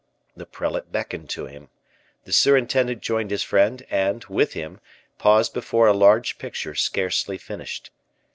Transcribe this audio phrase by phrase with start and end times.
[0.35, 1.69] The prelate beckoned to him.
[2.23, 4.79] The surintendant joined his friend, and, with him,
[5.19, 7.91] paused before a large picture scarcely finished.